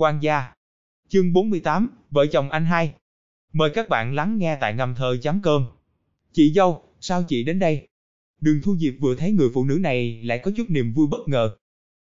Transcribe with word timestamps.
quan 0.00 0.22
gia. 0.22 0.52
Chương 1.08 1.32
48, 1.32 1.88
Vợ 2.10 2.26
chồng 2.26 2.50
anh 2.50 2.64
hai. 2.64 2.94
Mời 3.52 3.70
các 3.74 3.88
bạn 3.88 4.14
lắng 4.14 4.38
nghe 4.38 4.58
tại 4.60 4.74
ngầm 4.74 4.94
thờ 4.94 5.16
chấm 5.22 5.40
cơm. 5.42 5.66
Chị 6.32 6.52
dâu, 6.52 6.82
sao 7.00 7.24
chị 7.28 7.44
đến 7.44 7.58
đây? 7.58 7.88
Đường 8.40 8.60
Thu 8.62 8.76
Diệp 8.76 8.94
vừa 9.00 9.14
thấy 9.14 9.32
người 9.32 9.48
phụ 9.54 9.64
nữ 9.64 9.78
này 9.78 10.20
lại 10.24 10.38
có 10.38 10.50
chút 10.56 10.70
niềm 10.70 10.92
vui 10.92 11.06
bất 11.10 11.28
ngờ. 11.28 11.56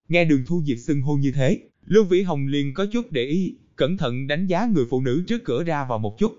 Nghe 0.09 0.25
đường 0.25 0.43
Thu 0.47 0.63
Diệp 0.65 0.79
xưng 0.79 1.03
hô 1.03 1.17
như 1.17 1.33
thế, 1.33 1.59
Lưu 1.85 2.05
Vĩ 2.05 2.23
Hồng 2.23 2.47
liền 2.47 2.75
có 2.75 2.87
chút 2.93 3.13
để 3.13 3.25
ý, 3.25 3.57
cẩn 3.77 3.97
thận 3.97 4.27
đánh 4.27 4.47
giá 4.47 4.67
người 4.67 4.85
phụ 4.91 5.01
nữ 5.01 5.25
trước 5.27 5.45
cửa 5.45 5.65
ra 5.65 5.85
vào 5.85 5.99
một 5.99 6.19
chút. 6.19 6.39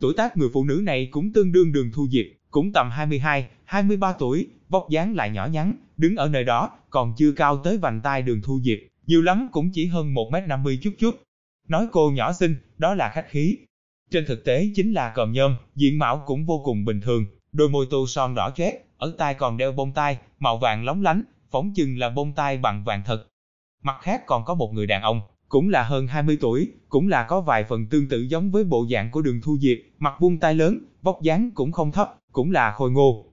Tuổi 0.00 0.14
tác 0.16 0.36
người 0.36 0.48
phụ 0.52 0.64
nữ 0.64 0.80
này 0.84 1.08
cũng 1.10 1.32
tương 1.32 1.52
đương 1.52 1.72
đường 1.72 1.90
Thu 1.92 2.08
Diệp, 2.08 2.26
cũng 2.50 2.72
tầm 2.72 2.90
22, 2.90 3.48
23 3.64 4.12
tuổi, 4.12 4.48
vóc 4.68 4.86
dáng 4.90 5.14
lại 5.14 5.30
nhỏ 5.30 5.46
nhắn, 5.46 5.74
đứng 5.96 6.16
ở 6.16 6.28
nơi 6.28 6.44
đó, 6.44 6.70
còn 6.90 7.14
chưa 7.16 7.32
cao 7.32 7.60
tới 7.64 7.78
vành 7.78 8.00
tai 8.00 8.22
đường 8.22 8.42
Thu 8.42 8.60
Diệp, 8.64 8.78
nhiều 9.06 9.22
lắm 9.22 9.48
cũng 9.52 9.70
chỉ 9.72 9.86
hơn 9.86 10.14
1m50 10.14 10.78
chút 10.82 10.94
chút. 10.98 11.22
Nói 11.68 11.86
cô 11.92 12.10
nhỏ 12.10 12.32
xinh, 12.32 12.56
đó 12.78 12.94
là 12.94 13.10
khách 13.14 13.28
khí. 13.28 13.58
Trên 14.10 14.24
thực 14.26 14.44
tế 14.44 14.68
chính 14.74 14.92
là 14.92 15.12
còm 15.14 15.32
nhôm, 15.32 15.56
diện 15.74 15.98
mạo 15.98 16.22
cũng 16.26 16.46
vô 16.46 16.62
cùng 16.64 16.84
bình 16.84 17.00
thường, 17.00 17.26
đôi 17.52 17.68
môi 17.68 17.86
tô 17.90 18.06
son 18.08 18.34
đỏ 18.34 18.50
chét, 18.56 18.74
ở 18.96 19.14
tai 19.18 19.34
còn 19.34 19.56
đeo 19.56 19.72
bông 19.72 19.92
tai, 19.92 20.18
màu 20.38 20.58
vàng 20.58 20.84
lóng 20.84 21.02
lánh, 21.02 21.22
phóng 21.50 21.72
chừng 21.74 21.98
là 21.98 22.10
bông 22.10 22.32
tai 22.32 22.58
bằng 22.58 22.84
vàng 22.84 23.02
thật. 23.06 23.26
Mặt 23.82 23.96
khác 24.02 24.26
còn 24.26 24.44
có 24.44 24.54
một 24.54 24.72
người 24.72 24.86
đàn 24.86 25.02
ông, 25.02 25.20
cũng 25.48 25.68
là 25.68 25.82
hơn 25.82 26.06
20 26.06 26.38
tuổi, 26.40 26.68
cũng 26.88 27.08
là 27.08 27.26
có 27.28 27.40
vài 27.40 27.64
phần 27.64 27.86
tương 27.86 28.08
tự 28.08 28.20
giống 28.20 28.50
với 28.50 28.64
bộ 28.64 28.86
dạng 28.90 29.10
của 29.10 29.22
đường 29.22 29.40
thu 29.42 29.58
diệp, 29.58 29.78
mặt 29.98 30.14
vuông 30.20 30.38
tai 30.38 30.54
lớn, 30.54 30.78
vóc 31.02 31.22
dáng 31.22 31.50
cũng 31.54 31.72
không 31.72 31.92
thấp, 31.92 32.18
cũng 32.32 32.52
là 32.52 32.72
khôi 32.72 32.90
ngô. 32.90 33.32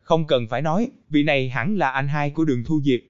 Không 0.00 0.26
cần 0.26 0.46
phải 0.50 0.62
nói, 0.62 0.90
vị 1.08 1.22
này 1.22 1.48
hẳn 1.48 1.76
là 1.76 1.90
anh 1.90 2.08
hai 2.08 2.30
của 2.30 2.44
đường 2.44 2.64
thu 2.66 2.80
diệp. 2.84 3.00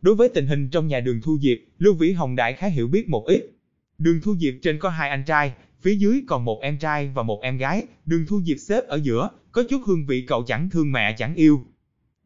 Đối 0.00 0.14
với 0.14 0.28
tình 0.28 0.46
hình 0.46 0.70
trong 0.70 0.86
nhà 0.86 1.00
đường 1.00 1.20
thu 1.22 1.38
diệp, 1.42 1.58
Lưu 1.78 1.94
Vĩ 1.94 2.12
Hồng 2.12 2.36
Đại 2.36 2.54
khá 2.54 2.66
hiểu 2.66 2.88
biết 2.88 3.08
một 3.08 3.24
ít. 3.26 3.50
Đường 3.98 4.20
thu 4.22 4.36
diệp 4.36 4.54
trên 4.62 4.78
có 4.78 4.88
hai 4.88 5.10
anh 5.10 5.24
trai, 5.26 5.52
phía 5.80 5.94
dưới 5.94 6.22
còn 6.28 6.44
một 6.44 6.60
em 6.62 6.78
trai 6.78 7.10
và 7.14 7.22
một 7.22 7.40
em 7.42 7.58
gái, 7.58 7.86
đường 8.06 8.26
thu 8.28 8.40
diệp 8.42 8.56
xếp 8.58 8.86
ở 8.86 9.00
giữa, 9.02 9.30
có 9.52 9.62
chút 9.70 9.82
hương 9.86 10.06
vị 10.06 10.24
cậu 10.28 10.42
chẳng 10.42 10.70
thương 10.70 10.92
mẹ 10.92 11.14
chẳng 11.18 11.34
yêu. 11.34 11.64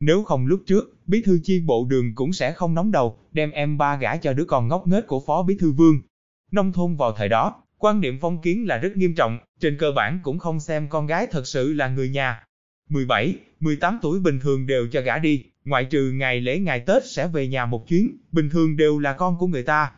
Nếu 0.00 0.24
không 0.24 0.46
lúc 0.46 0.62
trước, 0.66 0.96
bí 1.06 1.22
thư 1.22 1.40
chi 1.44 1.60
bộ 1.60 1.86
đường 1.90 2.14
cũng 2.14 2.32
sẽ 2.32 2.52
không 2.52 2.74
nóng 2.74 2.92
đầu, 2.92 3.18
đem 3.32 3.50
em 3.50 3.78
ba 3.78 3.96
gả 3.96 4.16
cho 4.16 4.32
đứa 4.32 4.44
con 4.44 4.68
ngốc 4.68 4.86
nghếch 4.86 5.06
của 5.06 5.20
phó 5.26 5.42
bí 5.42 5.56
thư 5.58 5.72
vương. 5.72 6.02
Nông 6.50 6.72
thôn 6.72 6.96
vào 6.96 7.12
thời 7.12 7.28
đó, 7.28 7.62
quan 7.78 8.00
niệm 8.00 8.18
phong 8.20 8.40
kiến 8.40 8.66
là 8.66 8.78
rất 8.78 8.96
nghiêm 8.96 9.14
trọng, 9.14 9.38
trên 9.60 9.76
cơ 9.78 9.92
bản 9.92 10.20
cũng 10.22 10.38
không 10.38 10.60
xem 10.60 10.88
con 10.88 11.06
gái 11.06 11.26
thật 11.30 11.46
sự 11.46 11.72
là 11.72 11.88
người 11.88 12.08
nhà. 12.08 12.44
17, 12.88 13.36
18 13.60 13.98
tuổi 14.02 14.20
bình 14.20 14.40
thường 14.40 14.66
đều 14.66 14.86
cho 14.92 15.00
gả 15.00 15.18
đi, 15.18 15.44
ngoại 15.64 15.84
trừ 15.84 16.12
ngày 16.12 16.40
lễ 16.40 16.58
ngày 16.58 16.80
Tết 16.80 17.02
sẽ 17.06 17.28
về 17.28 17.48
nhà 17.48 17.66
một 17.66 17.88
chuyến, 17.88 18.16
bình 18.32 18.50
thường 18.50 18.76
đều 18.76 18.98
là 18.98 19.12
con 19.12 19.38
của 19.38 19.46
người 19.46 19.62
ta. 19.62 19.92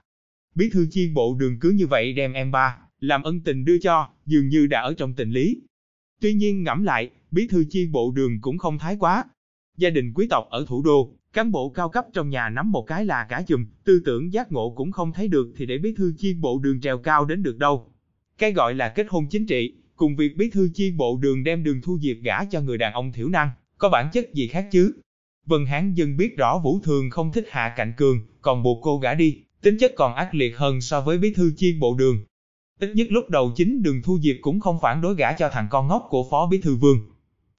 Bí 0.55 0.71
thư 0.71 0.87
chi 0.91 1.11
bộ 1.15 1.37
đường 1.39 1.59
cứ 1.61 1.71
như 1.71 1.87
vậy 1.87 2.13
đem 2.13 2.33
em 2.33 2.51
ba, 2.51 2.79
làm 3.01 3.23
ân 3.23 3.41
tình 3.41 3.65
đưa 3.65 3.79
cho, 3.79 4.09
dường 4.27 4.49
như 4.49 4.67
đã 4.67 4.81
ở 4.81 4.95
trong 4.95 5.15
tình 5.15 5.31
lý. 5.31 5.61
Tuy 6.21 6.35
nhiên 6.35 6.63
ngẫm 6.63 6.85
lại, 6.85 7.11
bí 7.31 7.49
thư 7.49 7.65
chi 7.71 7.87
bộ 7.93 8.13
đường 8.17 8.41
cũng 8.41 8.59
không 8.59 8.79
thái 8.79 8.97
quá. 9.01 9.25
Gia 9.77 9.91
đình 9.91 10.13
quý 10.15 10.27
tộc 10.31 10.47
ở 10.51 10.65
thủ 10.69 10.83
đô, 10.83 11.15
cán 11.33 11.53
bộ 11.53 11.69
cao 11.69 11.89
cấp 11.89 12.07
trong 12.13 12.31
nhà 12.31 12.49
nắm 12.49 12.73
một 12.73 12.83
cái 12.83 13.05
là 13.05 13.27
cả 13.29 13.43
chùm, 13.47 13.67
tư 13.85 14.03
tưởng 14.05 14.33
giác 14.33 14.53
ngộ 14.53 14.71
cũng 14.77 14.93
không 14.93 15.13
thấy 15.13 15.29
được 15.29 15.53
thì 15.57 15.67
để 15.67 15.79
bí 15.79 15.95
thư 15.95 16.13
chi 16.19 16.35
bộ 16.35 16.59
đường 16.59 16.81
trèo 16.81 16.99
cao 16.99 17.25
đến 17.25 17.43
được 17.43 17.59
đâu. 17.59 17.93
Cái 18.39 18.53
gọi 18.53 18.75
là 18.75 18.89
kết 18.89 19.07
hôn 19.09 19.27
chính 19.31 19.47
trị, 19.47 19.75
cùng 19.97 20.17
việc 20.17 20.37
bí 20.37 20.51
thư 20.51 20.69
chi 20.75 20.93
bộ 20.97 21.19
đường 21.23 21.45
đem 21.45 21.65
đường 21.65 21.81
thu 21.83 21.99
diệp 21.99 22.17
gả 22.23 22.45
cho 22.45 22.61
người 22.61 22.79
đàn 22.79 22.93
ông 22.93 23.13
thiểu 23.13 23.29
năng, 23.29 23.51
có 23.79 23.89
bản 23.89 24.11
chất 24.13 24.35
gì 24.35 24.49
khác 24.49 24.69
chứ? 24.71 24.93
Vân 25.47 25.67
Hán 25.67 25.95
Dân 25.95 26.17
biết 26.17 26.37
rõ 26.37 26.59
Vũ 26.59 26.81
Thường 26.85 27.11
không 27.11 27.33
thích 27.33 27.47
Hạ 27.51 27.75
Cạnh 27.77 27.93
Cường, 27.97 28.21
còn 28.43 28.63
buộc 28.63 28.79
cô 28.83 28.99
gả 28.99 29.15
đi, 29.15 29.43
tính 29.63 29.79
chất 29.79 29.93
còn 29.97 30.15
ác 30.15 30.35
liệt 30.35 30.57
hơn 30.57 30.81
so 30.81 31.01
với 31.01 31.19
bí 31.19 31.35
thư 31.35 31.53
chi 31.57 31.77
bộ 31.81 31.95
đường. 31.95 32.25
Ít 32.81 32.93
nhất 32.95 33.07
lúc 33.11 33.31
đầu 33.31 33.53
chính 33.57 33.83
đường 33.83 34.03
Thu 34.03 34.19
Diệp 34.23 34.37
cũng 34.41 34.61
không 34.61 34.79
phản 34.83 35.01
đối 35.01 35.15
gả 35.15 35.33
cho 35.33 35.49
thằng 35.49 35.69
con 35.71 35.89
ngốc 35.89 36.07
của 36.09 36.29
Phó 36.31 36.47
Bí 36.47 36.61
Thư 36.61 36.77
Vương. 36.77 36.99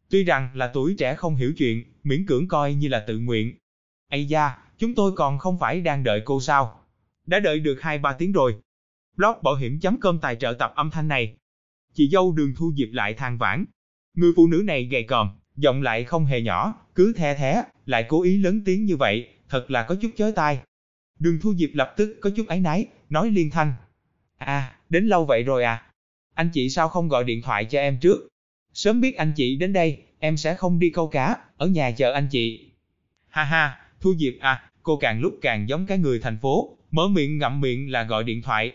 Tuy 0.10 0.24
rằng 0.24 0.50
là 0.54 0.72
tuổi 0.74 0.96
trẻ 0.98 1.16
không 1.16 1.36
hiểu 1.36 1.54
chuyện, 1.58 1.84
miễn 2.04 2.26
cưỡng 2.26 2.48
coi 2.48 2.74
như 2.74 2.88
là 2.88 3.04
tự 3.08 3.20
nguyện. 3.20 3.58
Ây 4.10 4.26
da, 4.26 4.58
chúng 4.78 4.96
tôi 4.96 5.12
còn 5.16 5.40
không 5.40 5.60
phải 5.60 5.82
đang 5.82 6.04
đợi 6.04 6.22
cô 6.26 6.42
sao? 6.42 6.80
Đã 7.26 7.40
đợi 7.40 7.60
được 7.60 7.78
2-3 7.82 8.16
tiếng 8.18 8.32
rồi. 8.32 8.56
Blog 9.18 9.36
bảo 9.44 9.56
hiểm.com 9.56 10.00
cơm 10.00 10.20
tài 10.20 10.36
trợ 10.36 10.54
tập 10.60 10.74
âm 10.76 10.90
thanh 10.90 11.08
này. 11.08 11.36
Chị 11.94 12.10
dâu 12.10 12.32
đường 12.32 12.54
Thu 12.58 12.74
Diệp 12.78 12.88
lại 12.92 13.14
than 13.14 13.38
vãn. 13.38 13.66
Người 14.14 14.32
phụ 14.36 14.48
nữ 14.48 14.62
này 14.66 14.84
gầy 14.84 15.04
còm, 15.04 15.30
giọng 15.58 15.82
lại 15.82 16.04
không 16.04 16.26
hề 16.26 16.42
nhỏ, 16.42 16.76
cứ 16.96 17.14
the 17.14 17.36
thế, 17.36 17.64
lại 17.86 18.06
cố 18.08 18.24
ý 18.24 18.38
lớn 18.38 18.62
tiếng 18.66 18.86
như 18.86 18.98
vậy, 18.98 19.28
thật 19.50 19.72
là 19.72 19.84
có 19.84 19.96
chút 19.96 20.12
chói 20.18 20.32
tai. 20.32 20.60
Đường 21.20 21.40
Thu 21.42 21.56
Diệp 21.56 21.70
lập 21.74 21.94
tức 21.98 22.18
có 22.22 22.30
chút 22.36 22.48
áy 22.48 22.60
náy, 22.60 22.86
nói 23.10 23.30
liên 23.30 23.50
thanh. 23.50 23.74
À, 24.38 24.76
đến 24.90 25.08
lâu 25.08 25.26
vậy 25.26 25.44
rồi 25.44 25.64
à? 25.64 25.84
Anh 26.34 26.50
chị 26.54 26.70
sao 26.70 26.90
không 26.90 27.08
gọi 27.08 27.24
điện 27.24 27.42
thoại 27.42 27.66
cho 27.66 27.80
em 27.80 28.00
trước? 28.00 28.28
Sớm 28.74 29.02
biết 29.02 29.18
anh 29.18 29.34
chị 29.36 29.56
đến 29.56 29.74
đây, 29.74 30.04
em 30.20 30.38
sẽ 30.38 30.56
không 30.56 30.80
đi 30.80 30.90
câu 30.90 31.08
cá, 31.08 31.38
ở 31.58 31.68
nhà 31.68 31.92
chờ 31.92 32.12
anh 32.12 32.28
chị. 32.32 32.72
Ha 33.30 33.44
ha, 33.44 33.80
Thu 34.02 34.16
Diệp 34.16 34.34
à, 34.40 34.70
cô 34.84 34.98
càng 34.98 35.22
lúc 35.22 35.38
càng 35.42 35.70
giống 35.70 35.86
cái 35.86 35.98
người 35.98 36.20
thành 36.20 36.38
phố, 36.38 36.78
mở 36.92 37.08
miệng 37.08 37.38
ngậm 37.38 37.62
miệng 37.62 37.92
là 37.92 38.04
gọi 38.04 38.24
điện 38.24 38.42
thoại. 38.42 38.72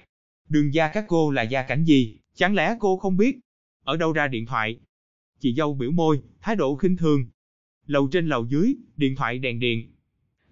Đường 0.49 0.75
gia 0.75 0.89
các 0.89 1.05
cô 1.09 1.31
là 1.31 1.43
gia 1.43 1.63
cảnh 1.63 1.85
gì, 1.85 2.19
chẳng 2.35 2.55
lẽ 2.55 2.77
cô 2.81 2.97
không 2.97 3.17
biết? 3.17 3.39
Ở 3.85 3.97
đâu 3.97 4.13
ra 4.13 4.29
điện 4.29 4.47
thoại? 4.47 4.77
Chị 5.43 5.55
dâu 5.55 5.75
biểu 5.75 5.91
môi, 5.91 6.21
thái 6.41 6.57
độ 6.57 6.77
khinh 6.77 6.97
thường. 6.97 7.27
Lầu 7.87 8.09
trên 8.13 8.27
lầu 8.27 8.47
dưới, 8.49 8.75
điện 8.97 9.17
thoại 9.17 9.39
đèn 9.39 9.61
điện. 9.61 9.93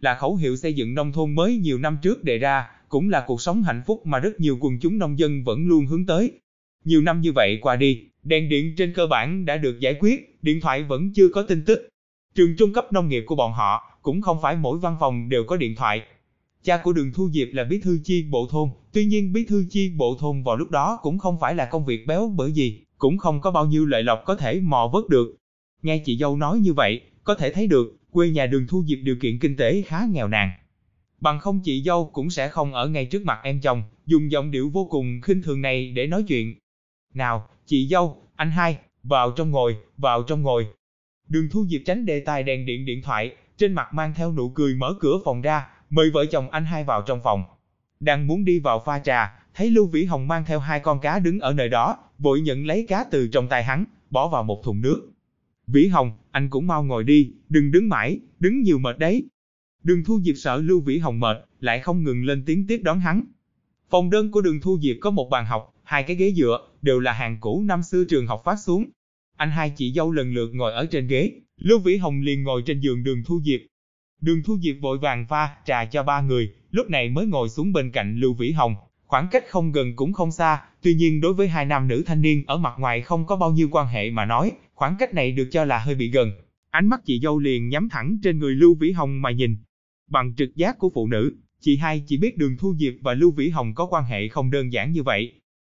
Là 0.01 0.15
khẩu 0.15 0.37
hiệu 0.37 0.57
xây 0.57 0.75
dựng 0.75 0.95
nông 0.95 1.13
thôn 1.13 1.35
mới 1.35 1.57
nhiều 1.57 1.79
năm 1.79 1.99
trước 2.03 2.25
đề 2.25 2.39
ra, 2.39 2.67
cũng 2.89 3.11
là 3.11 3.25
cuộc 3.27 3.41
sống 3.41 3.63
hạnh 3.63 3.83
phúc 3.87 4.07
mà 4.07 4.19
rất 4.19 4.41
nhiều 4.41 4.59
quần 4.61 4.79
chúng 4.81 4.99
nông 4.99 5.19
dân 5.19 5.45
vẫn 5.45 5.69
luôn 5.69 5.87
hướng 5.87 6.07
tới. 6.07 6.33
Nhiều 6.85 7.03
năm 7.03 7.21
như 7.21 7.33
vậy 7.33 7.59
qua 7.63 7.77
đi, 7.77 8.03
đèn 8.23 8.49
điện 8.49 8.75
trên 8.77 8.93
cơ 8.95 9.07
bản 9.07 9.45
đã 9.45 9.57
được 9.57 9.81
giải 9.81 9.97
quyết, 10.01 10.39
điện 10.43 10.61
thoại 10.61 10.83
vẫn 10.83 11.13
chưa 11.15 11.29
có 11.29 11.43
tin 11.43 11.65
tức. 11.65 11.89
Trường 12.35 12.57
trung 12.57 12.73
cấp 12.73 12.93
nông 12.93 13.09
nghiệp 13.09 13.25
của 13.27 13.37
bọn 13.37 13.53
họ 13.53 13.99
cũng 14.03 14.23
không 14.23 14.39
phải 14.43 14.57
mỗi 14.57 14.79
văn 14.79 14.97
phòng 15.01 15.29
đều 15.29 15.45
có 15.45 15.57
điện 15.57 15.75
thoại. 15.77 16.03
Cha 16.63 16.81
của 16.85 16.93
Đường 16.93 17.13
Thu 17.15 17.31
Diệp 17.31 17.49
là 17.53 17.65
bí 17.65 17.81
thư 17.81 17.99
chi 18.05 18.25
bộ 18.31 18.47
thôn, 18.51 18.69
tuy 18.93 19.05
nhiên 19.05 19.33
bí 19.33 19.45
thư 19.45 19.65
chi 19.71 19.91
bộ 19.97 20.17
thôn 20.21 20.43
vào 20.43 20.57
lúc 20.57 20.71
đó 20.71 20.99
cũng 21.03 21.19
không 21.19 21.37
phải 21.41 21.55
là 21.55 21.65
công 21.65 21.85
việc 21.85 22.07
béo 22.07 22.33
bởi 22.37 22.53
gì, 22.53 22.85
cũng 23.01 23.19
không 23.19 23.41
có 23.41 23.51
bao 23.51 23.67
nhiêu 23.67 23.87
lợi 23.87 24.03
lộc 24.03 24.23
có 24.25 24.37
thể 24.37 24.61
mò 24.61 24.91
vớt 24.93 25.09
được. 25.09 25.37
Nghe 25.83 26.03
chị 26.05 26.17
dâu 26.17 26.37
nói 26.37 26.59
như 26.59 26.73
vậy, 26.73 27.01
có 27.25 27.35
thể 27.35 27.53
thấy 27.53 27.67
được, 27.67 27.97
quê 28.11 28.31
nhà 28.31 28.47
Đường 28.47 28.67
Thu 28.69 28.85
Diệp 28.87 28.99
điều 29.03 29.17
kiện 29.23 29.39
kinh 29.39 29.57
tế 29.57 29.83
khá 29.87 30.07
nghèo 30.13 30.29
nàn. 30.29 30.51
Bằng 31.21 31.41
không 31.41 31.61
chị 31.65 31.83
dâu 31.83 32.11
cũng 32.13 32.31
sẽ 32.31 32.49
không 32.49 32.75
ở 32.75 32.89
ngay 32.89 33.07
trước 33.07 33.23
mặt 33.25 33.41
em 33.43 33.61
chồng, 33.61 33.83
dùng 34.07 34.31
giọng 34.31 34.51
điệu 34.51 34.71
vô 34.71 34.89
cùng 34.91 35.21
khinh 35.23 35.43
thường 35.43 35.63
này 35.63 35.91
để 35.91 36.07
nói 36.07 36.25
chuyện. 36.29 36.55
Nào, 37.15 37.49
chị 37.67 37.89
dâu, 37.89 38.23
anh 38.37 38.51
hai, 38.51 38.79
vào 39.03 39.31
trong 39.31 39.51
ngồi, 39.51 39.77
vào 39.97 40.23
trong 40.23 40.43
ngồi. 40.43 40.67
Đường 41.29 41.49
Thu 41.53 41.67
Diệp 41.67 41.81
tránh 41.87 42.07
đề 42.07 42.21
tài 42.21 42.43
đèn 42.43 42.67
điện 42.67 42.87
điện 42.87 43.03
thoại, 43.03 43.37
trên 43.57 43.73
mặt 43.73 43.95
mang 43.95 44.15
theo 44.17 44.33
nụ 44.33 44.51
cười 44.51 44.75
mở 44.75 44.95
cửa 45.01 45.19
phòng 45.25 45.43
ra, 45.43 45.67
mời 45.91 46.11
vợ 46.11 46.27
chồng 46.27 46.51
anh 46.51 46.65
hai 46.65 46.85
vào 46.85 47.03
trong 47.03 47.21
phòng. 47.25 47.45
Đang 48.01 48.27
muốn 48.27 48.45
đi 48.45 48.59
vào 48.59 48.83
pha 48.87 48.99
trà, 48.99 49.40
thấy 49.55 49.71
Lưu 49.71 49.87
Vĩ 49.87 50.05
Hồng 50.05 50.29
mang 50.29 50.45
theo 50.45 50.59
hai 50.59 50.81
con 50.81 51.01
cá 51.01 51.19
đứng 51.19 51.41
ở 51.41 51.53
nơi 51.53 51.69
đó, 51.69 51.97
vội 52.19 52.41
nhận 52.41 52.67
lấy 52.67 52.87
cá 52.89 53.05
từ 53.05 53.29
trong 53.29 53.49
tay 53.49 53.65
hắn, 53.65 53.85
bỏ 54.11 54.29
vào 54.29 54.43
một 54.43 54.63
thùng 54.65 54.81
nước. 54.81 55.11
Vĩ 55.67 55.87
Hồng, 55.87 56.13
anh 56.31 56.51
cũng 56.51 56.67
mau 56.67 56.85
ngồi 56.85 57.05
đi, 57.05 57.33
đừng 57.49 57.71
đứng 57.71 57.89
mãi, 57.89 58.19
đứng 58.41 58.63
nhiều 58.63 58.79
mệt 58.79 58.99
đấy. 58.99 59.29
Đường 59.83 60.05
Thu 60.05 60.21
Diệp 60.21 60.35
sợ 60.37 60.57
Lưu 60.57 60.81
Vĩ 60.81 60.99
Hồng 60.99 61.21
mệt, 61.21 61.37
lại 61.61 61.81
không 61.81 62.05
ngừng 62.05 62.25
lên 62.25 62.45
tiếng 62.47 62.67
tiếp 62.67 62.81
đón 62.83 63.01
hắn. 63.01 63.25
Phòng 63.91 64.11
đơn 64.11 64.31
của 64.31 64.41
Đường 64.41 64.61
Thu 64.61 64.79
Diệp 64.81 64.97
có 65.01 65.11
một 65.11 65.29
bàn 65.31 65.47
học, 65.47 65.75
hai 65.83 66.03
cái 66.03 66.17
ghế 66.17 66.33
dựa, 66.33 66.69
đều 66.83 67.01
là 67.01 67.13
hàng 67.13 67.37
cũ 67.41 67.63
năm 67.67 67.83
xưa 67.83 68.05
trường 68.05 68.27
học 68.27 68.43
phát 68.45 68.57
xuống. 68.57 68.85
Anh 69.37 69.51
hai 69.51 69.73
chị 69.77 69.93
dâu 69.93 70.13
lần 70.13 70.35
lượt 70.35 70.51
ngồi 70.55 70.73
ở 70.73 70.87
trên 70.87 71.07
ghế, 71.07 71.33
Lưu 71.57 71.79
Vĩ 71.79 71.97
Hồng 71.97 72.21
liền 72.21 72.43
ngồi 72.43 72.63
trên 72.67 72.81
giường 72.81 73.05
Đường 73.05 73.23
Thu 73.27 73.41
Diệp. 73.45 73.61
Đường 74.21 74.43
Thu 74.43 74.59
Diệp 74.59 74.77
vội 74.81 74.99
vàng 74.99 75.27
pha 75.27 75.57
trà 75.67 75.85
cho 75.85 76.03
ba 76.03 76.21
người, 76.21 76.53
lúc 76.71 76.91
này 76.91 77.09
mới 77.09 77.27
ngồi 77.27 77.49
xuống 77.49 77.73
bên 77.73 77.91
cạnh 77.91 78.17
Lưu 78.17 78.35
Vĩ 78.35 78.53
Hồng. 78.53 78.75
Khoảng 79.11 79.29
cách 79.31 79.45
không 79.49 79.73
gần 79.73 79.97
cũng 79.97 80.13
không 80.13 80.31
xa, 80.31 80.63
tuy 80.83 80.95
nhiên 80.95 81.21
đối 81.21 81.35
với 81.35 81.49
hai 81.49 81.65
nam 81.65 81.89
nữ 81.89 82.03
thanh 82.07 82.23
niên 82.23 82.45
ở 82.47 82.57
mặt 82.57 82.75
ngoài 82.79 83.03
không 83.03 83.27
có 83.27 83.37
bao 83.37 83.51
nhiêu 83.51 83.69
quan 83.73 83.87
hệ 83.87 84.11
mà 84.11 84.25
nói, 84.25 84.53
khoảng 84.75 84.97
cách 84.99 85.15
này 85.15 85.33
được 85.33 85.49
cho 85.51 85.65
là 85.65 85.79
hơi 85.79 85.95
bị 85.95 86.11
gần. 86.11 86.33
Ánh 86.71 86.87
mắt 86.87 87.01
chị 87.05 87.21
dâu 87.23 87.39
liền 87.39 87.69
nhắm 87.69 87.89
thẳng 87.89 88.19
trên 88.23 88.39
người 88.39 88.55
Lưu 88.55 88.75
Vĩ 88.75 88.93
Hồng 88.93 89.23
mà 89.23 89.31
nhìn, 89.31 89.57
Bằng 90.11 90.35
trực 90.37 90.57
giác 90.57 90.79
của 90.79 90.91
phụ 90.95 91.07
nữ, 91.07 91.37
chị 91.61 91.77
hai 91.77 92.05
chỉ 92.07 92.19
biết 92.19 92.37
Đường 92.37 92.57
Thu 92.57 92.75
Diệp 92.79 92.95
và 93.01 93.15
Lưu 93.15 93.31
Vĩ 93.31 93.49
Hồng 93.49 93.75
có 93.75 93.87
quan 93.87 94.05
hệ 94.05 94.29
không 94.29 94.51
đơn 94.51 94.73
giản 94.73 94.93
như 94.93 95.03
vậy. 95.03 95.33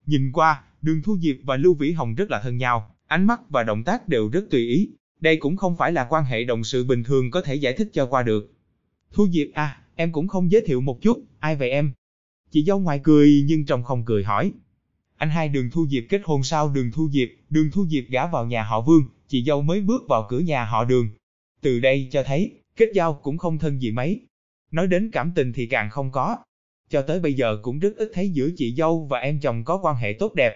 Nhìn 0.06 0.32
qua, 0.32 0.64
Đường 0.82 1.02
Thu 1.04 1.18
Diệp 1.18 1.36
và 1.44 1.58
Lưu 1.58 1.74
Vĩ 1.74 1.92
Hồng 1.92 2.16
rất 2.16 2.32
là 2.32 2.42
thân 2.44 2.58
nhau, 2.58 2.96
ánh 3.08 3.28
mắt 3.28 3.40
và 3.50 3.64
động 3.64 3.84
tác 3.84 4.08
đều 4.08 4.30
rất 4.30 4.44
tùy 4.50 4.68
ý. 4.68 4.90
Đây 5.20 5.38
cũng 5.38 5.58
không 5.58 5.78
phải 5.78 5.92
là 5.92 6.08
quan 6.10 6.24
hệ 6.24 6.44
đồng 6.44 6.64
sự 6.64 6.84
bình 6.84 7.04
thường 7.04 7.32
có 7.32 7.42
thể 7.42 7.56
giải 7.56 7.74
thích 7.74 7.90
cho 7.94 8.06
qua 8.06 8.24
được. 8.24 8.54
Thu 9.14 9.28
Diệp 9.28 9.48
à, 9.54 9.78
em 9.96 10.12
cũng 10.12 10.28
không 10.28 10.52
giới 10.52 10.62
thiệu 10.66 10.82
một 10.82 11.02
chút, 11.02 11.24
ai 11.40 11.56
vậy 11.56 11.70
em? 11.70 11.92
Chị 12.52 12.64
dâu 12.64 12.80
ngoài 12.80 13.00
cười 13.04 13.44
nhưng 13.46 13.66
trong 13.66 13.84
không 13.84 14.06
cười 14.06 14.24
hỏi. 14.24 14.52
Anh 15.18 15.30
hai 15.30 15.50
Đường 15.50 15.70
Thu 15.72 15.88
Diệp 15.88 16.04
kết 16.10 16.22
hôn 16.24 16.44
sau 16.44 16.70
Đường 16.70 16.92
Thu 16.92 17.10
Diệp, 17.10 17.28
Đường 17.50 17.72
Thu 17.72 17.86
Diệp 17.88 18.04
gả 18.10 18.28
vào 18.28 18.46
nhà 18.46 18.64
họ 18.64 18.82
Vương, 18.82 19.04
chị 19.28 19.44
dâu 19.44 19.62
mới 19.62 19.82
bước 19.82 20.02
vào 20.10 20.28
cửa 20.30 20.40
nhà 20.40 20.66
họ 20.66 20.86
Đường. 20.86 21.10
Từ 21.62 21.80
đây 21.80 22.08
cho 22.12 22.24
thấy, 22.24 22.52
kết 22.76 22.90
giao 22.94 23.14
cũng 23.14 23.38
không 23.38 23.60
thân 23.60 23.82
gì 23.82 23.92
mấy. 23.92 24.22
Nói 24.72 24.88
đến 24.88 25.12
cảm 25.12 25.32
tình 25.36 25.54
thì 25.54 25.66
càng 25.66 25.90
không 25.90 26.12
có. 26.12 26.38
cho 26.90 27.02
tới 27.02 27.20
bây 27.20 27.34
giờ 27.34 27.58
cũng 27.62 27.80
rất 27.80 27.96
ít 27.98 28.12
thấy 28.14 28.30
giữa 28.30 28.50
chị 28.58 28.76
dâu 28.76 29.08
và 29.10 29.20
em 29.20 29.40
chồng 29.40 29.64
có 29.64 29.80
quan 29.84 29.96
hệ 29.96 30.14
tốt 30.20 30.34
đẹp. 30.36 30.54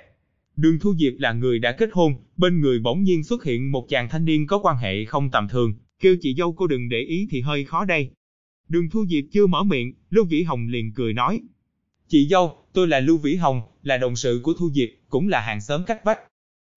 Đường 0.56 0.80
Thu 0.80 0.96
Diệp 0.96 1.14
là 1.18 1.34
người 1.34 1.60
đã 1.60 1.72
kết 1.72 1.90
hôn, 1.94 2.16
bên 2.38 2.62
người 2.62 2.80
bỗng 2.80 3.04
nhiên 3.04 3.24
xuất 3.24 3.44
hiện 3.44 3.72
một 3.72 3.86
chàng 3.90 4.10
thanh 4.10 4.26
niên 4.26 4.48
có 4.48 4.60
quan 4.60 4.78
hệ 4.78 5.06
không 5.06 5.32
tầm 5.32 5.48
thường, 5.48 5.74
kêu 6.00 6.16
chị 6.22 6.36
dâu 6.38 6.54
cô 6.54 6.68
đừng 6.68 6.90
để 6.90 7.00
ý 7.00 7.28
thì 7.32 7.42
hơi 7.42 7.66
khó 7.66 7.86
đây. 7.86 8.12
Đường 8.70 8.90
Thu 8.90 9.06
Diệp 9.06 9.24
chưa 9.32 9.48
mở 9.48 9.64
miệng, 9.64 9.94
Lưu 10.10 10.26
Vĩ 10.26 10.44
Hồng 10.44 10.68
liền 10.68 10.94
cười 10.94 11.14
nói. 11.14 11.42
Chị 12.08 12.28
dâu, 12.28 12.58
tôi 12.74 12.88
là 12.88 13.00
Lưu 13.00 13.18
Vĩ 13.18 13.36
Hồng, 13.36 13.62
là 13.84 13.98
đồng 13.98 14.16
sự 14.16 14.40
của 14.44 14.54
Thu 14.60 14.70
Diệp, 14.72 14.90
cũng 15.10 15.28
là 15.28 15.42
hàng 15.42 15.62
xóm 15.62 15.84
cách 15.88 16.04
vách. 16.04 16.20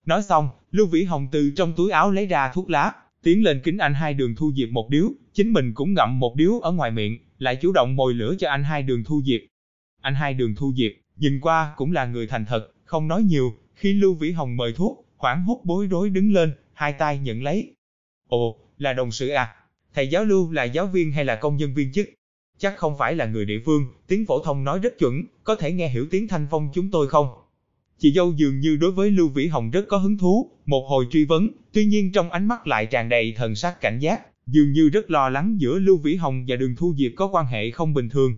Nói 0.07 0.23
xong, 0.23 0.49
Lưu 0.71 0.87
Vĩ 0.87 1.05
Hồng 1.05 1.29
từ 1.33 1.51
trong 1.57 1.73
túi 1.77 1.91
áo 1.91 2.11
lấy 2.11 2.27
ra 2.27 2.53
thuốc 2.55 2.71
lá, 2.71 2.93
tiến 3.23 3.43
lên 3.43 3.61
kính 3.65 3.79
anh 3.79 3.95
hai 3.95 4.15
đường 4.15 4.35
Thu 4.35 4.53
Diệp 4.57 4.69
một 4.69 4.91
điếu, 4.91 5.13
chính 5.33 5.53
mình 5.53 5.75
cũng 5.75 5.95
ngậm 5.95 6.19
một 6.19 6.37
điếu 6.37 6.61
ở 6.61 6.73
ngoài 6.73 6.91
miệng, 6.91 7.19
lại 7.39 7.57
chủ 7.57 7.73
động 7.73 7.97
mồi 7.97 8.15
lửa 8.15 8.35
cho 8.39 8.51
anh 8.51 8.65
hai 8.65 8.83
đường 8.83 9.05
Thu 9.05 9.23
Diệp. 9.25 9.41
Anh 10.03 10.15
hai 10.15 10.35
đường 10.35 10.55
Thu 10.55 10.73
Diệp, 10.77 10.93
nhìn 11.17 11.41
qua 11.41 11.73
cũng 11.77 11.93
là 11.93 12.07
người 12.07 12.27
thành 12.27 12.45
thật, 12.45 12.69
không 12.85 13.09
nói 13.09 13.23
nhiều, 13.23 13.55
khi 13.75 13.93
Lưu 13.93 14.15
Vĩ 14.15 14.33
Hồng 14.33 14.57
mời 14.57 14.73
thuốc, 14.73 15.07
khoảng 15.17 15.45
hốt 15.45 15.61
bối 15.65 15.87
rối 15.87 16.11
đứng 16.11 16.33
lên, 16.33 16.55
hai 16.73 16.93
tay 16.93 17.19
nhận 17.19 17.43
lấy. 17.43 17.75
Ồ, 18.29 18.59
là 18.79 18.93
đồng 18.93 19.13
sự 19.13 19.29
à? 19.29 19.55
Thầy 19.95 20.09
giáo 20.09 20.25
Lưu 20.25 20.53
là 20.53 20.65
giáo 20.65 20.87
viên 20.87 21.13
hay 21.13 21.25
là 21.25 21.37
công 21.37 21.57
nhân 21.57 21.75
viên 21.75 21.93
chức? 21.93 22.09
Chắc 22.58 22.76
không 22.76 22.99
phải 22.99 23.14
là 23.14 23.26
người 23.26 23.44
địa 23.44 23.60
phương, 23.64 23.87
tiếng 24.06 24.26
phổ 24.26 24.43
thông 24.44 24.64
nói 24.64 24.78
rất 24.78 24.99
chuẩn, 24.99 25.22
có 25.44 25.55
thể 25.55 25.72
nghe 25.72 25.88
hiểu 25.88 26.06
tiếng 26.10 26.28
thanh 26.28 26.46
phong 26.50 26.69
chúng 26.75 26.90
tôi 26.90 27.08
không? 27.08 27.28
Chị 27.99 28.12
dâu 28.12 28.32
dường 28.37 28.60
như 28.60 28.76
đối 28.76 28.93
với 28.93 29.10
Lưu 29.10 29.28
Vĩ 29.28 29.46
Hồng 29.46 29.70
rất 29.70 29.84
có 29.88 29.96
hứng 29.96 30.19
thú, 30.19 30.50
một 30.66 30.87
hồi 30.88 31.06
truy 31.10 31.25
vấn, 31.25 31.49
tuy 31.72 31.84
nhiên 31.84 32.12
trong 32.12 32.31
ánh 32.31 32.49
mắt 32.49 32.66
lại 32.66 32.87
tràn 32.87 33.08
đầy 33.08 33.34
thần 33.37 33.55
sắc 33.55 33.81
cảnh 33.81 33.99
giác, 33.99 34.20
dường 34.46 34.72
như 34.72 34.88
rất 34.88 35.10
lo 35.10 35.28
lắng 35.28 35.56
giữa 35.60 35.78
Lưu 35.78 35.96
Vĩ 35.96 36.16
Hồng 36.16 36.44
và 36.49 36.56
Đường 36.56 36.75
Thu 36.76 36.94
Diệp 36.99 37.12
có 37.16 37.26
quan 37.26 37.46
hệ 37.46 37.70
không 37.70 37.94
bình 37.94 38.08
thường. 38.08 38.37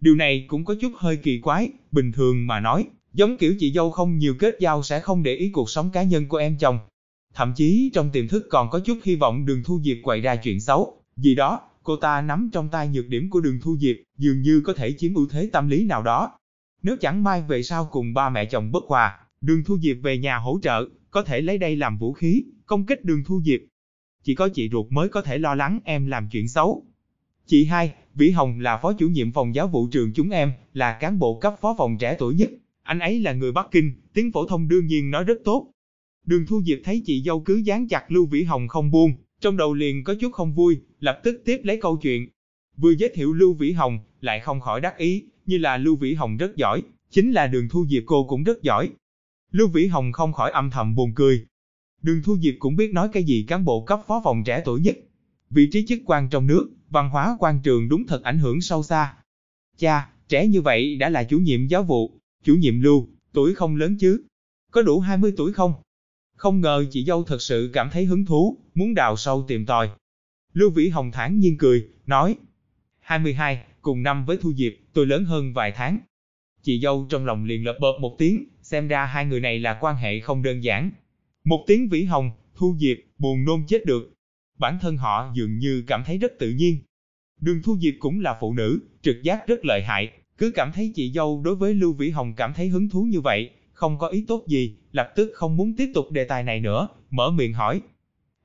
Điều 0.00 0.14
này 0.14 0.44
cũng 0.48 0.64
có 0.64 0.74
chút 0.80 0.92
hơi 0.96 1.16
kỳ 1.16 1.40
quái, 1.40 1.70
bình 1.92 2.12
thường 2.12 2.46
mà 2.46 2.60
nói, 2.60 2.86
giống 3.12 3.36
kiểu 3.36 3.54
chị 3.58 3.72
dâu 3.72 3.90
không 3.90 4.18
nhiều 4.18 4.34
kết 4.38 4.56
giao 4.60 4.82
sẽ 4.82 5.00
không 5.00 5.22
để 5.22 5.34
ý 5.34 5.50
cuộc 5.50 5.70
sống 5.70 5.90
cá 5.92 6.02
nhân 6.02 6.28
của 6.28 6.36
em 6.36 6.56
chồng. 6.58 6.78
Thậm 7.34 7.52
chí 7.56 7.90
trong 7.94 8.10
tiềm 8.10 8.28
thức 8.28 8.46
còn 8.50 8.70
có 8.70 8.78
chút 8.78 8.98
hy 9.04 9.16
vọng 9.16 9.46
Đường 9.46 9.62
Thu 9.64 9.80
Diệp 9.84 9.96
quậy 10.02 10.20
ra 10.20 10.36
chuyện 10.36 10.60
xấu, 10.60 11.02
gì 11.16 11.34
đó, 11.34 11.60
cô 11.82 11.96
ta 11.96 12.20
nắm 12.20 12.50
trong 12.52 12.68
tay 12.68 12.88
nhược 12.88 13.08
điểm 13.08 13.30
của 13.30 13.40
Đường 13.40 13.58
Thu 13.62 13.76
Diệp, 13.76 13.96
dường 14.18 14.42
như 14.42 14.62
có 14.64 14.74
thể 14.74 14.92
chiếm 14.98 15.14
ưu 15.14 15.28
thế 15.30 15.48
tâm 15.52 15.68
lý 15.68 15.84
nào 15.84 16.02
đó. 16.02 16.38
Nếu 16.82 16.96
chẳng 17.00 17.24
may 17.24 17.42
về 17.42 17.62
sau 17.62 17.88
cùng 17.92 18.14
ba 18.14 18.30
mẹ 18.30 18.44
chồng 18.44 18.72
bất 18.72 18.84
hòa, 18.86 19.18
Đường 19.40 19.64
Thu 19.64 19.78
Diệp 19.78 19.96
về 20.02 20.18
nhà 20.18 20.36
hỗ 20.36 20.58
trợ, 20.62 20.88
có 21.10 21.22
thể 21.22 21.40
lấy 21.40 21.58
đây 21.58 21.76
làm 21.76 21.98
vũ 21.98 22.12
khí, 22.12 22.44
công 22.66 22.86
kích 22.86 23.04
Đường 23.04 23.24
Thu 23.24 23.42
Diệp. 23.44 23.60
Chỉ 24.24 24.34
có 24.34 24.48
chị 24.48 24.68
ruột 24.72 24.86
mới 24.90 25.08
có 25.08 25.22
thể 25.22 25.38
lo 25.38 25.54
lắng 25.54 25.78
em 25.84 26.06
làm 26.06 26.28
chuyện 26.32 26.48
xấu. 26.48 26.86
Chị 27.46 27.64
hai, 27.64 27.94
Vĩ 28.14 28.30
Hồng 28.30 28.60
là 28.60 28.76
phó 28.76 28.92
chủ 28.92 29.08
nhiệm 29.08 29.32
phòng 29.32 29.54
giáo 29.54 29.68
vụ 29.68 29.88
trường 29.88 30.12
chúng 30.12 30.30
em, 30.30 30.52
là 30.72 30.98
cán 31.00 31.18
bộ 31.18 31.38
cấp 31.38 31.54
phó 31.60 31.74
phòng 31.78 31.98
trẻ 31.98 32.16
tuổi 32.18 32.34
nhất. 32.34 32.50
Anh 32.82 32.98
ấy 32.98 33.20
là 33.20 33.32
người 33.32 33.52
Bắc 33.52 33.66
Kinh, 33.70 33.92
tiếng 34.14 34.32
phổ 34.32 34.46
thông 34.46 34.68
đương 34.68 34.86
nhiên 34.86 35.10
nói 35.10 35.24
rất 35.24 35.38
tốt. 35.44 35.70
Đường 36.26 36.46
Thu 36.46 36.62
Diệp 36.62 36.78
thấy 36.84 37.02
chị 37.06 37.22
dâu 37.26 37.40
cứ 37.40 37.54
dán 37.54 37.88
chặt 37.88 38.04
Lưu 38.12 38.26
Vĩ 38.26 38.42
Hồng 38.44 38.68
không 38.68 38.90
buông, 38.90 39.12
trong 39.42 39.56
đầu 39.56 39.74
liền 39.74 40.04
có 40.04 40.14
chút 40.20 40.32
không 40.32 40.54
vui, 40.54 40.80
lập 41.00 41.20
tức 41.24 41.42
tiếp 41.44 41.60
lấy 41.64 41.78
câu 41.80 41.96
chuyện. 41.96 42.28
Vừa 42.76 42.90
giới 42.90 43.10
thiệu 43.14 43.32
Lưu 43.32 43.54
Vĩ 43.54 43.72
Hồng, 43.72 43.98
lại 44.20 44.40
không 44.40 44.60
khỏi 44.60 44.80
đắc 44.80 44.96
ý, 44.96 45.24
như 45.46 45.58
là 45.58 45.76
Lưu 45.76 45.96
Vĩ 45.96 46.14
Hồng 46.14 46.36
rất 46.36 46.56
giỏi, 46.56 46.82
chính 47.10 47.32
là 47.32 47.46
Đường 47.46 47.68
Thu 47.68 47.86
Diệp 47.86 48.02
cô 48.06 48.26
cũng 48.28 48.42
rất 48.42 48.62
giỏi. 48.62 48.90
Lưu 49.50 49.68
Vĩ 49.68 49.86
Hồng 49.86 50.12
không 50.12 50.32
khỏi 50.32 50.50
âm 50.50 50.70
thầm 50.70 50.94
buồn 50.94 51.12
cười. 51.14 51.46
Đường 52.02 52.22
Thu 52.24 52.38
Diệp 52.38 52.54
cũng 52.58 52.76
biết 52.76 52.92
nói 52.92 53.08
cái 53.12 53.24
gì 53.24 53.44
cán 53.48 53.64
bộ 53.64 53.84
cấp 53.84 54.00
phó 54.06 54.20
phòng 54.24 54.44
trẻ 54.44 54.62
tuổi 54.64 54.80
nhất. 54.80 54.96
Vị 55.50 55.68
trí 55.72 55.86
chức 55.86 55.98
quan 56.06 56.28
trong 56.30 56.46
nước, 56.46 56.70
văn 56.90 57.10
hóa 57.10 57.36
quan 57.40 57.60
trường 57.62 57.88
đúng 57.88 58.06
thật 58.06 58.22
ảnh 58.22 58.38
hưởng 58.38 58.60
sâu 58.60 58.82
xa. 58.82 59.14
Cha, 59.78 60.08
trẻ 60.28 60.46
như 60.46 60.62
vậy 60.62 60.96
đã 60.96 61.08
là 61.08 61.24
chủ 61.24 61.38
nhiệm 61.38 61.66
giáo 61.66 61.82
vụ, 61.82 62.20
chủ 62.44 62.54
nhiệm 62.54 62.80
Lưu, 62.80 63.08
tuổi 63.32 63.54
không 63.54 63.76
lớn 63.76 63.96
chứ? 64.00 64.24
Có 64.70 64.82
đủ 64.82 65.00
20 65.00 65.32
tuổi 65.36 65.52
không? 65.52 65.74
Không 66.42 66.60
ngờ 66.60 66.84
chị 66.90 67.04
dâu 67.04 67.24
thật 67.24 67.42
sự 67.42 67.70
cảm 67.72 67.90
thấy 67.90 68.04
hứng 68.04 68.24
thú, 68.24 68.58
muốn 68.74 68.94
đào 68.94 69.16
sâu 69.16 69.44
tìm 69.48 69.66
tòi. 69.66 69.90
Lưu 70.52 70.70
Vĩ 70.70 70.88
Hồng 70.88 71.10
thản 71.12 71.38
nhiên 71.38 71.58
cười, 71.58 71.88
nói, 72.06 72.36
22, 73.00 73.62
cùng 73.82 74.02
năm 74.02 74.24
với 74.26 74.36
Thu 74.36 74.52
Diệp, 74.54 74.72
tôi 74.92 75.06
lớn 75.06 75.24
hơn 75.24 75.52
vài 75.52 75.72
tháng. 75.72 75.98
Chị 76.62 76.80
dâu 76.80 77.06
trong 77.10 77.24
lòng 77.24 77.44
liền 77.44 77.64
lập 77.64 77.76
bợp 77.80 77.92
một 78.00 78.16
tiếng, 78.18 78.44
xem 78.62 78.88
ra 78.88 79.04
hai 79.04 79.26
người 79.26 79.40
này 79.40 79.58
là 79.58 79.78
quan 79.80 79.96
hệ 79.96 80.20
không 80.20 80.42
đơn 80.42 80.64
giản. 80.64 80.90
Một 81.44 81.64
tiếng 81.66 81.88
Vĩ 81.88 82.04
Hồng, 82.04 82.30
Thu 82.54 82.76
Diệp, 82.78 82.96
buồn 83.18 83.44
nôn 83.44 83.64
chết 83.68 83.86
được. 83.86 84.12
Bản 84.58 84.78
thân 84.80 84.96
họ 84.96 85.32
dường 85.34 85.58
như 85.58 85.84
cảm 85.86 86.02
thấy 86.06 86.18
rất 86.18 86.32
tự 86.38 86.50
nhiên. 86.50 86.78
Đường 87.40 87.62
Thu 87.62 87.78
Diệp 87.78 87.94
cũng 87.98 88.20
là 88.20 88.36
phụ 88.40 88.52
nữ, 88.52 88.80
trực 89.02 89.22
giác 89.22 89.46
rất 89.46 89.64
lợi 89.64 89.82
hại, 89.82 90.10
cứ 90.38 90.50
cảm 90.54 90.72
thấy 90.74 90.92
chị 90.94 91.12
dâu 91.12 91.42
đối 91.44 91.56
với 91.56 91.74
Lưu 91.74 91.92
Vĩ 91.92 92.10
Hồng 92.10 92.34
cảm 92.36 92.52
thấy 92.54 92.68
hứng 92.68 92.88
thú 92.88 93.02
như 93.02 93.20
vậy, 93.20 93.50
không 93.72 93.98
có 93.98 94.08
ý 94.08 94.24
tốt 94.28 94.44
gì, 94.46 94.76
lập 94.92 95.12
tức 95.16 95.30
không 95.34 95.56
muốn 95.56 95.74
tiếp 95.76 95.90
tục 95.94 96.10
đề 96.10 96.24
tài 96.24 96.42
này 96.42 96.60
nữa, 96.60 96.88
mở 97.10 97.30
miệng 97.30 97.52
hỏi. 97.52 97.80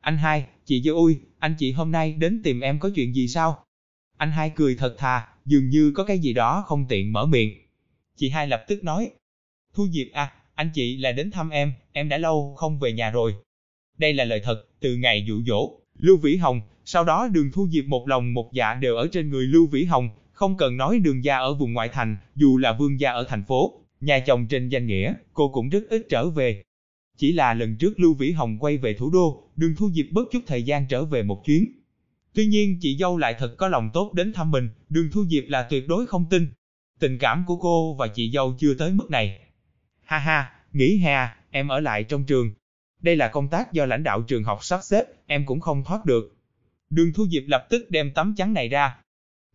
Anh 0.02 0.18
hai, 0.18 0.46
chị 0.66 0.82
dâu 0.82 0.96
ui, 0.96 1.20
anh 1.40 1.56
chị 1.60 1.72
hôm 1.72 1.92
nay 1.92 2.14
đến 2.14 2.42
tìm 2.44 2.60
em 2.60 2.80
có 2.80 2.90
chuyện 2.96 3.14
gì 3.14 3.28
sao? 3.28 3.64
Anh 4.18 4.32
hai 4.32 4.52
cười 4.56 4.76
thật 4.76 4.96
thà, 4.98 5.28
dường 5.46 5.70
như 5.70 5.92
có 5.96 6.04
cái 6.04 6.20
gì 6.20 6.34
đó 6.34 6.64
không 6.68 6.86
tiện 6.90 7.14
mở 7.14 7.26
miệng. 7.26 7.54
Chị 8.16 8.30
hai 8.30 8.48
lập 8.48 8.66
tức 8.68 8.84
nói. 8.84 9.12
Thu 9.74 9.88
Diệp 9.88 10.08
à, 10.14 10.32
anh 10.56 10.70
chị 10.74 10.98
là 10.98 11.12
đến 11.12 11.32
thăm 11.32 11.50
em, 11.50 11.74
em 11.92 12.10
đã 12.10 12.18
lâu 12.18 12.56
không 12.58 12.80
về 12.80 12.94
nhà 12.94 13.12
rồi. 13.12 13.36
Đây 13.98 14.14
là 14.14 14.24
lời 14.24 14.42
thật, 14.44 14.66
từ 14.80 14.96
ngày 14.96 15.26
dụ 15.28 15.42
dỗ, 15.48 15.72
Lưu 16.00 16.18
Vĩ 16.18 16.38
Hồng, 16.38 16.62
sau 16.86 17.04
đó 17.04 17.28
đường 17.32 17.52
Thu 17.54 17.68
Diệp 17.72 17.86
một 17.86 18.08
lòng 18.08 18.34
một 18.34 18.50
dạ 18.54 18.74
đều 18.74 18.96
ở 18.96 19.08
trên 19.12 19.30
người 19.30 19.46
Lưu 19.46 19.68
Vĩ 19.68 19.84
Hồng, 19.84 20.10
không 20.32 20.58
cần 20.58 20.78
nói 20.78 21.00
đường 21.00 21.24
gia 21.24 21.38
ở 21.38 21.54
vùng 21.54 21.74
ngoại 21.74 21.90
thành, 21.90 22.18
dù 22.36 22.58
là 22.58 22.74
vương 22.74 23.00
gia 23.00 23.12
ở 23.12 23.26
thành 23.30 23.44
phố, 23.44 23.82
nhà 24.02 24.20
chồng 24.20 24.48
trên 24.48 24.70
danh 24.70 24.88
nghĩa, 24.88 25.14
cô 25.34 25.50
cũng 25.50 25.70
rất 25.70 25.84
ít 25.90 26.06
trở 26.10 26.30
về. 26.30 26.64
Chỉ 27.18 27.32
là 27.32 27.54
lần 27.54 27.78
trước 27.78 28.00
Lưu 28.00 28.14
Vĩ 28.14 28.32
Hồng 28.32 28.58
quay 28.60 28.78
về 28.78 28.94
thủ 28.94 29.10
đô, 29.10 29.50
đường 29.56 29.76
Thu 29.78 29.92
Diệp 29.92 30.06
bớt 30.12 30.28
chút 30.32 30.44
thời 30.48 30.64
gian 30.64 30.88
trở 30.88 31.06
về 31.06 31.24
một 31.24 31.44
chuyến. 31.46 31.66
Tuy 32.34 32.46
nhiên 32.46 32.78
chị 32.82 32.98
dâu 32.98 33.18
lại 33.18 33.36
thật 33.40 33.56
có 33.58 33.68
lòng 33.68 33.90
tốt 33.94 34.14
đến 34.14 34.34
thăm 34.34 34.52
mình, 34.52 34.70
đường 34.90 35.10
Thu 35.12 35.26
Diệp 35.26 35.44
là 35.48 35.68
tuyệt 35.70 35.88
đối 35.88 36.06
không 36.06 36.26
tin. 36.30 36.48
Tình 37.00 37.18
cảm 37.18 37.44
của 37.48 37.58
cô 37.58 37.94
và 37.94 38.08
chị 38.08 38.32
dâu 38.32 38.56
chưa 38.60 38.74
tới 38.74 38.92
mức 38.92 39.10
này. 39.10 39.40
Ha 40.04 40.18
ha, 40.18 40.52
nghỉ 40.74 40.98
hè, 40.98 41.28
em 41.52 41.68
ở 41.68 41.80
lại 41.80 42.04
trong 42.04 42.26
trường. 42.26 42.52
Đây 43.02 43.16
là 43.16 43.28
công 43.28 43.50
tác 43.50 43.74
do 43.74 43.86
lãnh 43.86 44.04
đạo 44.04 44.22
trường 44.22 44.44
học 44.44 44.64
sắp 44.64 44.80
xếp, 44.84 45.04
em 45.28 45.46
cũng 45.46 45.60
không 45.60 45.84
thoát 45.84 46.06
được. 46.06 46.36
Đường 46.90 47.14
Thu 47.14 47.28
Diệp 47.28 47.44
lập 47.48 47.68
tức 47.70 47.86
đem 47.90 48.14
tấm 48.14 48.36
chắn 48.38 48.54
này 48.54 48.70
ra. 48.70 48.96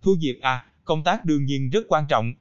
Thu 0.03 0.17
Diệp 0.21 0.37
à, 0.41 0.67
công 0.85 1.05
tác 1.05 1.25
đương 1.25 1.45
nhiên 1.45 1.71
rất 1.71 1.85
quan 1.89 2.05
trọng. 2.09 2.35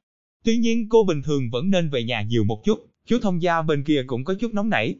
Tuy 0.44 0.56
nhiên 0.56 0.88
cô 0.88 1.04
bình 1.04 1.22
thường 1.22 1.50
vẫn 1.50 1.70
nên 1.70 1.88
về 1.88 2.04
nhà 2.04 2.22
nhiều 2.22 2.44
một 2.44 2.64
chút, 2.64 2.86
chú 3.06 3.18
thông 3.22 3.42
gia 3.42 3.62
bên 3.62 3.84
kia 3.84 4.04
cũng 4.06 4.24
có 4.24 4.34
chút 4.34 4.54
nóng 4.54 4.70
nảy. 4.70 4.94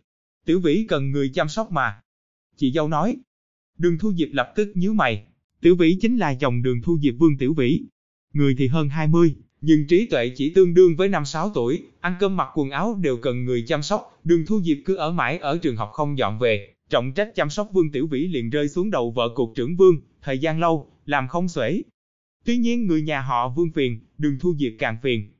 Tiểu 0.44 0.60
Vĩ 0.60 0.86
cần 0.88 1.10
người 1.10 1.30
chăm 1.34 1.48
sóc 1.48 1.72
mà. 1.72 2.00
Chị 2.56 2.72
dâu 2.72 2.88
nói. 2.88 3.16
Đường 3.78 3.98
Thu 3.98 4.12
Diệp 4.12 4.28
lập 4.32 4.52
tức 4.56 4.72
nhíu 4.74 4.92
mày. 4.92 5.24
Tiểu 5.60 5.76
Vĩ 5.76 5.98
chính 6.00 6.16
là 6.16 6.34
chồng 6.34 6.62
đường 6.62 6.82
Thu 6.82 6.98
Diệp 7.02 7.14
Vương 7.18 7.38
Tiểu 7.38 7.54
Vĩ. 7.54 7.80
Người 8.32 8.54
thì 8.58 8.68
hơn 8.68 8.88
20, 8.88 9.34
nhưng 9.60 9.86
trí 9.86 10.06
tuệ 10.06 10.28
chỉ 10.36 10.52
tương 10.54 10.74
đương 10.74 10.96
với 10.96 11.08
5-6 11.08 11.50
tuổi, 11.54 11.82
ăn 12.00 12.14
cơm 12.20 12.36
mặc 12.36 12.48
quần 12.54 12.70
áo 12.70 12.98
đều 13.02 13.16
cần 13.16 13.44
người 13.44 13.64
chăm 13.66 13.82
sóc, 13.82 14.20
đường 14.24 14.46
Thu 14.46 14.62
Diệp 14.62 14.76
cứ 14.84 14.96
ở 14.96 15.12
mãi 15.12 15.38
ở 15.38 15.58
trường 15.58 15.76
học 15.76 15.90
không 15.92 16.18
dọn 16.18 16.38
về, 16.38 16.74
trọng 16.90 17.12
trách 17.12 17.34
chăm 17.34 17.50
sóc 17.50 17.68
Vương 17.72 17.92
Tiểu 17.92 18.06
Vĩ 18.06 18.28
liền 18.28 18.50
rơi 18.50 18.68
xuống 18.68 18.90
đầu 18.90 19.10
vợ 19.10 19.28
cục 19.34 19.52
trưởng 19.54 19.76
Vương, 19.76 19.96
thời 20.22 20.38
gian 20.38 20.60
lâu, 20.60 20.90
làm 21.06 21.28
không 21.28 21.48
xuể. 21.48 21.82
Tuy 22.44 22.56
nhiên 22.56 22.86
người 22.86 23.02
nhà 23.02 23.20
họ 23.20 23.48
Vương 23.48 23.72
phiền, 23.72 24.00
đường 24.18 24.38
Thu 24.40 24.54
Diệp 24.58 24.72
càng 24.78 24.96
phiền. 25.02 25.32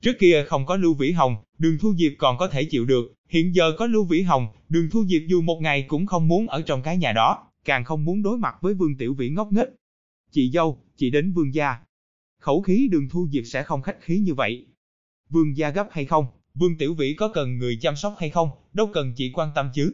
Trước 0.00 0.12
kia 0.18 0.44
không 0.48 0.66
có 0.66 0.76
Lưu 0.76 0.94
Vĩ 0.94 1.12
Hồng, 1.12 1.36
đường 1.58 1.78
Thu 1.80 1.94
Diệp 1.94 2.12
còn 2.18 2.38
có 2.38 2.48
thể 2.48 2.64
chịu 2.64 2.84
được, 2.84 3.14
hiện 3.28 3.54
giờ 3.54 3.72
có 3.78 3.86
Lưu 3.86 4.04
Vĩ 4.04 4.22
Hồng, 4.22 4.48
đường 4.68 4.90
Thu 4.90 5.04
Diệp 5.06 5.22
dù 5.26 5.42
một 5.42 5.60
ngày 5.62 5.84
cũng 5.88 6.06
không 6.06 6.28
muốn 6.28 6.46
ở 6.46 6.62
trong 6.62 6.82
cái 6.82 6.96
nhà 6.96 7.12
đó, 7.12 7.46
càng 7.64 7.84
không 7.84 8.04
muốn 8.04 8.22
đối 8.22 8.38
mặt 8.38 8.54
với 8.60 8.74
Vương 8.74 8.96
Tiểu 8.96 9.14
Vĩ 9.14 9.30
ngốc 9.30 9.52
nghếch. 9.52 9.68
Chị 10.30 10.50
dâu, 10.50 10.78
chị 10.96 11.10
đến 11.10 11.32
Vương 11.32 11.54
gia, 11.54 11.76
Khẩu 12.42 12.62
khí 12.62 12.88
đường 12.90 13.08
thu 13.08 13.28
diệp 13.32 13.42
sẽ 13.46 13.62
không 13.62 13.82
khách 13.82 14.00
khí 14.00 14.18
như 14.18 14.34
vậy. 14.34 14.66
Vương 15.28 15.56
gia 15.56 15.70
gấp 15.70 15.88
hay 15.90 16.04
không, 16.04 16.26
Vương 16.54 16.78
Tiểu 16.78 16.94
Vĩ 16.94 17.14
có 17.14 17.28
cần 17.28 17.58
người 17.58 17.78
chăm 17.80 17.96
sóc 17.96 18.14
hay 18.18 18.30
không, 18.30 18.50
đâu 18.72 18.90
cần 18.92 19.12
chị 19.16 19.30
quan 19.34 19.48
tâm 19.54 19.70
chứ. 19.74 19.92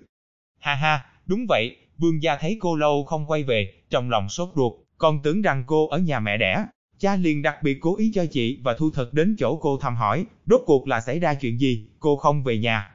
Ha 0.59 0.75
ha, 0.75 1.07
đúng 1.27 1.47
vậy, 1.49 1.77
Vương 1.99 2.23
gia 2.23 2.37
thấy 2.37 2.57
cô 2.61 2.77
lâu 2.77 3.05
không 3.05 3.27
quay 3.27 3.43
về, 3.43 3.75
trong 3.91 4.11
lòng 4.11 4.29
sốt 4.29 4.49
ruột, 4.57 4.73
còn 4.99 5.23
tưởng 5.23 5.43
rằng 5.43 5.65
cô 5.67 5.89
ở 5.89 5.99
nhà 5.99 6.21
mẹ 6.21 6.37
đẻ. 6.37 6.65
Cha 6.99 7.17
liền 7.17 7.43
đặc 7.43 7.63
biệt 7.63 7.79
cố 7.81 7.97
ý 7.97 8.11
cho 8.15 8.27
chị 8.27 8.61
và 8.63 8.75
Thu 8.79 8.91
Thật 8.91 9.15
đến 9.15 9.37
chỗ 9.39 9.59
cô 9.63 9.79
thăm 9.79 9.97
hỏi, 9.97 10.27
rốt 10.47 10.61
cuộc 10.67 10.89
là 10.89 11.01
xảy 11.01 11.19
ra 11.19 11.35
chuyện 11.35 11.61
gì, 11.61 11.89
cô 12.01 12.17
không 12.17 12.45
về 12.45 12.59
nhà. 12.59 12.91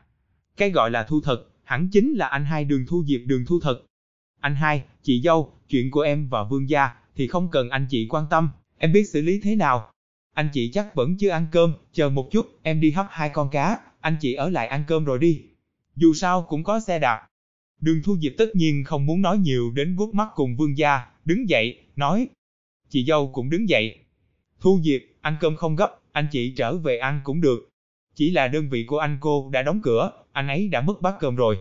Cái 0.57 0.69
gọi 0.69 0.91
là 0.91 1.03
Thu 1.03 1.21
Thật, 1.21 1.45
hẳn 1.63 1.89
chính 1.91 2.13
là 2.13 2.27
anh 2.27 2.45
hai 2.45 2.65
đường 2.65 2.85
thu 2.87 3.03
diệp 3.07 3.21
đường 3.25 3.45
Thu 3.47 3.59
Thật. 3.59 3.81
Anh 4.39 4.55
hai, 4.55 4.83
chị 5.01 5.21
dâu, 5.21 5.53
chuyện 5.69 5.91
của 5.91 6.01
em 6.01 6.29
và 6.29 6.43
Vương 6.43 6.69
gia, 6.69 6.89
thì 7.15 7.27
không 7.27 7.49
cần 7.51 7.69
anh 7.69 7.87
chị 7.89 8.07
quan 8.09 8.25
tâm, 8.29 8.49
Em 8.83 8.91
biết 8.91 9.09
xử 9.09 9.21
lý 9.21 9.39
thế 9.43 9.55
nào? 9.55 9.91
Anh 10.33 10.49
chị 10.53 10.71
chắc 10.73 10.95
vẫn 10.95 11.17
chưa 11.17 11.29
ăn 11.29 11.47
cơm, 11.51 11.73
chờ 11.93 12.09
một 12.09 12.29
chút, 12.31 12.59
em 12.63 12.81
đi 12.81 12.91
hấp 12.91 13.07
hai 13.09 13.29
con 13.29 13.49
cá, 13.49 13.79
anh 14.01 14.17
chị 14.21 14.33
ở 14.33 14.49
lại 14.49 14.67
ăn 14.67 14.83
cơm 14.87 15.05
rồi 15.05 15.19
đi. 15.19 15.41
Dù 15.95 16.13
sao 16.13 16.45
cũng 16.49 16.63
có 16.63 16.79
xe 16.79 16.99
đạp. 16.99 17.27
Đường 17.81 18.01
Thu 18.03 18.17
Diệp 18.17 18.31
tất 18.37 18.45
nhiên 18.55 18.83
không 18.83 19.05
muốn 19.05 19.21
nói 19.21 19.37
nhiều 19.37 19.71
đến 19.71 19.95
vuốt 19.95 20.13
mắt 20.13 20.27
cùng 20.35 20.55
vương 20.55 20.77
gia, 20.77 21.05
đứng 21.25 21.49
dậy, 21.49 21.79
nói. 21.95 22.27
Chị 22.89 23.05
dâu 23.05 23.31
cũng 23.33 23.49
đứng 23.49 23.69
dậy. 23.69 23.97
Thu 24.59 24.79
Diệp, 24.83 25.01
ăn 25.21 25.35
cơm 25.39 25.55
không 25.55 25.75
gấp, 25.75 25.99
anh 26.11 26.27
chị 26.31 26.53
trở 26.57 26.77
về 26.77 26.97
ăn 26.97 27.21
cũng 27.23 27.41
được. 27.41 27.69
Chỉ 28.15 28.31
là 28.31 28.47
đơn 28.47 28.69
vị 28.69 28.85
của 28.87 28.97
anh 28.97 29.17
cô 29.21 29.49
đã 29.53 29.61
đóng 29.61 29.81
cửa, 29.83 30.11
anh 30.31 30.47
ấy 30.47 30.67
đã 30.67 30.81
mất 30.81 31.01
bát 31.01 31.15
cơm 31.19 31.35
rồi. 31.35 31.57